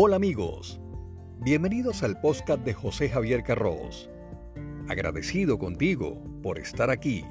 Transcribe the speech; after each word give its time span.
Hola 0.00 0.14
amigos, 0.14 0.80
bienvenidos 1.40 2.04
al 2.04 2.20
podcast 2.20 2.64
de 2.64 2.72
José 2.72 3.08
Javier 3.08 3.42
Carros. 3.42 4.08
Agradecido 4.88 5.58
contigo 5.58 6.22
por 6.40 6.60
estar 6.60 6.88
aquí. 6.88 7.24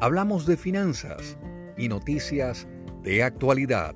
Hablamos 0.00 0.46
de 0.46 0.56
finanzas 0.56 1.36
y 1.76 1.88
noticias 1.90 2.66
de 3.02 3.22
actualidad. 3.22 3.94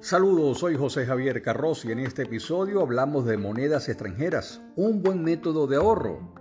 Saludos, 0.00 0.60
soy 0.60 0.76
José 0.76 1.04
Javier 1.04 1.42
Carros 1.42 1.84
y 1.84 1.92
en 1.92 1.98
este 1.98 2.22
episodio 2.22 2.80
hablamos 2.80 3.26
de 3.26 3.36
monedas 3.36 3.90
extranjeras, 3.90 4.62
un 4.74 5.02
buen 5.02 5.22
método 5.22 5.66
de 5.66 5.76
ahorro. 5.76 6.37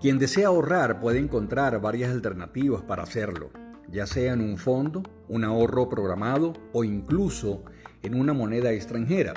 Quien 0.00 0.20
desea 0.20 0.46
ahorrar 0.46 1.00
puede 1.00 1.18
encontrar 1.18 1.80
varias 1.80 2.12
alternativas 2.12 2.82
para 2.82 3.02
hacerlo, 3.02 3.50
ya 3.90 4.06
sea 4.06 4.32
en 4.32 4.40
un 4.40 4.56
fondo, 4.56 5.02
un 5.28 5.42
ahorro 5.42 5.88
programado 5.88 6.52
o 6.72 6.84
incluso 6.84 7.64
en 8.04 8.14
una 8.14 8.32
moneda 8.32 8.70
extranjera. 8.70 9.34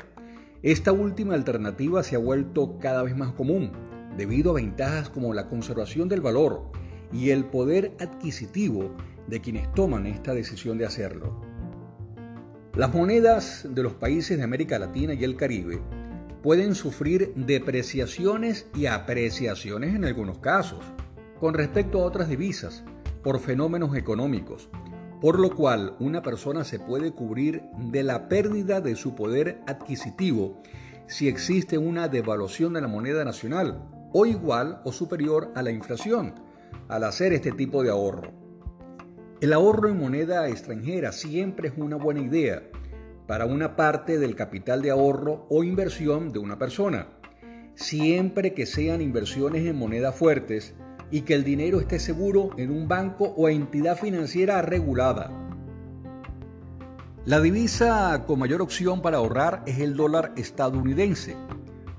Esta 0.61 0.91
última 0.91 1.33
alternativa 1.33 2.03
se 2.03 2.16
ha 2.16 2.19
vuelto 2.19 2.77
cada 2.77 3.02
vez 3.02 3.17
más 3.17 3.31
común 3.31 3.71
debido 4.16 4.52
a 4.52 4.55
ventajas 4.55 5.09
como 5.09 5.33
la 5.33 5.49
conservación 5.49 6.07
del 6.07 6.21
valor 6.21 6.71
y 7.11 7.31
el 7.31 7.45
poder 7.45 7.95
adquisitivo 7.99 8.95
de 9.27 9.41
quienes 9.41 9.73
toman 9.73 10.05
esta 10.05 10.35
decisión 10.35 10.77
de 10.77 10.85
hacerlo. 10.85 11.41
Las 12.75 12.93
monedas 12.93 13.67
de 13.67 13.81
los 13.81 13.93
países 13.95 14.38
de 14.38 14.43
América 14.43 14.77
Latina 14.77 15.16
y 15.16 15.23
el 15.23 15.35
Caribe 15.35 15.81
pueden 16.41 16.76
sufrir 16.76 17.34
depreciaciones 17.36 18.68
y 18.76 18.88
apreciaciones 18.88 19.95
en 19.95 20.06
algunos 20.06 20.39
casos 20.39 20.80
con 21.39 21.53
respecto 21.53 22.02
a 22.02 22.06
otras 22.06 22.30
divisas 22.30 22.83
por 23.23 23.39
fenómenos 23.39 23.95
económicos, 23.95 24.70
por 25.22 25.39
lo 25.39 25.56
cual 25.56 25.95
una 26.00 26.22
persona 26.22 26.64
se 26.64 26.80
puede 26.80 27.11
cubrir 27.11 27.61
de 27.78 28.03
la 28.03 28.28
pérdida 28.28 28.81
de 28.81 28.95
su 28.95 29.14
poder 29.14 29.61
adquisitivo 29.67 30.61
si 31.08 31.28
existe 31.28 31.78
una 31.78 32.08
devaluación 32.08 32.73
de 32.73 32.81
la 32.81 32.88
moneda 32.88 33.23
nacional 33.23 33.88
o 34.14 34.26
igual 34.26 34.81
o 34.83 34.92
superior 34.92 35.52
a 35.55 35.61
la 35.61 35.72
inflación 35.72 36.33
al 36.88 37.03
hacer 37.03 37.33
este 37.33 37.52
tipo 37.52 37.83
de 37.83 37.92
ahorro. 37.92 38.31
El 39.42 39.53
ahorro 39.53 39.89
en 39.89 40.00
moneda 40.00 40.48
extranjera 40.48 41.11
siempre 41.11 41.70
es 41.70 41.73
una 41.78 41.95
buena 41.95 42.22
idea 42.22 42.70
para 43.31 43.45
una 43.45 43.77
parte 43.77 44.19
del 44.19 44.35
capital 44.35 44.81
de 44.81 44.91
ahorro 44.91 45.45
o 45.49 45.63
inversión 45.63 46.33
de 46.33 46.39
una 46.39 46.59
persona, 46.59 47.07
siempre 47.75 48.53
que 48.53 48.65
sean 48.65 48.99
inversiones 48.99 49.65
en 49.65 49.77
monedas 49.77 50.15
fuertes 50.15 50.75
y 51.11 51.21
que 51.21 51.35
el 51.35 51.45
dinero 51.45 51.79
esté 51.79 51.97
seguro 51.99 52.49
en 52.57 52.71
un 52.71 52.89
banco 52.89 53.33
o 53.37 53.47
entidad 53.47 53.97
financiera 53.97 54.61
regulada. 54.61 55.31
La 57.23 57.39
divisa 57.39 58.25
con 58.27 58.37
mayor 58.37 58.61
opción 58.61 59.02
para 59.02 59.19
ahorrar 59.19 59.63
es 59.65 59.79
el 59.79 59.95
dólar 59.95 60.33
estadounidense, 60.35 61.37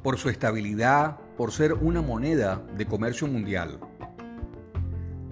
por 0.03 0.19
su 0.19 0.28
estabilidad, 0.28 1.16
por 1.38 1.50
ser 1.50 1.72
una 1.72 2.03
moneda 2.03 2.62
de 2.77 2.84
comercio 2.84 3.27
mundial. 3.27 3.80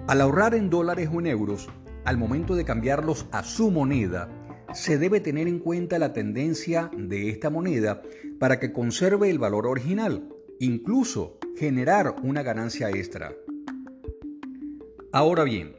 Al 0.07 0.23
ahorrar 0.23 0.55
en 0.55 0.71
dólares 0.71 1.11
o 1.13 1.21
en 1.21 1.27
euros, 1.27 1.69
al 2.07 2.17
momento 2.17 2.55
de 2.55 2.65
cambiarlos 2.65 3.27
a 3.33 3.43
su 3.43 3.71
moneda, 3.71 4.31
se 4.75 4.99
debe 4.99 5.21
tener 5.21 5.49
en 5.49 5.59
cuenta 5.59 5.99
la 5.99 6.13
tendencia 6.13 6.91
de 6.97 7.29
esta 7.29 7.51
moneda 7.51 8.03
para 8.39 8.61
que 8.61 8.73
conserve 8.73 9.31
el 9.31 9.39
valor 9.39 9.67
original, 9.67 10.29
incluso 10.59 11.39
generar 11.57 12.17
una 12.23 12.43
ganancia 12.43 12.91
extra. 12.91 13.35
Ahora 15.13 15.45
bien, 15.45 15.75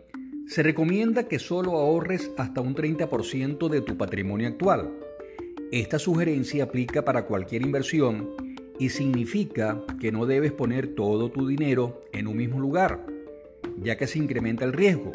se 0.48 0.64
recomienda 0.64 1.28
que 1.28 1.40
solo 1.40 1.78
ahorres 1.78 2.32
hasta 2.38 2.62
un 2.62 2.76
30% 2.76 3.70
de 3.70 3.82
tu 3.82 3.98
patrimonio 3.98 4.48
actual. 4.48 4.92
Esta 5.72 5.98
sugerencia 5.98 6.66
aplica 6.66 7.06
para 7.06 7.26
cualquier 7.26 7.62
inversión 7.62 8.32
y 8.78 8.90
significa 8.90 9.82
que 10.00 10.12
no 10.12 10.26
debes 10.26 10.52
poner 10.52 10.96
todo 10.96 11.32
tu 11.32 11.48
dinero 11.48 12.02
en 12.12 12.28
un 12.28 12.36
mismo 12.36 12.60
lugar, 12.60 13.06
ya 13.82 13.98
que 13.98 14.08
se 14.08 14.20
incrementa 14.20 14.66
el 14.66 14.74
riesgo 14.74 15.12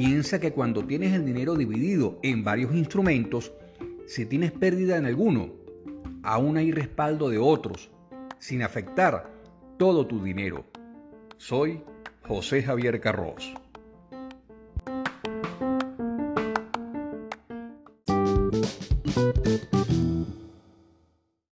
Piensa 0.00 0.38
que 0.38 0.52
cuando 0.52 0.84
tienes 0.84 1.12
el 1.12 1.26
dinero 1.26 1.56
dividido 1.56 2.20
en 2.22 2.44
varios 2.44 2.72
instrumentos, 2.72 3.50
si 4.06 4.26
tienes 4.26 4.52
pérdida 4.52 4.96
en 4.96 5.06
alguno, 5.06 5.50
aún 6.22 6.56
hay 6.56 6.70
respaldo 6.70 7.30
de 7.30 7.38
otros, 7.38 7.90
sin 8.38 8.62
afectar 8.62 9.28
todo 9.76 10.06
tu 10.06 10.22
dinero. 10.22 10.66
Soy 11.36 11.82
José 12.28 12.62
Javier 12.62 13.00
Carros. 13.00 13.52